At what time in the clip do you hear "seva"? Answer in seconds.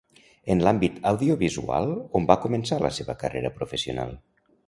2.97-3.17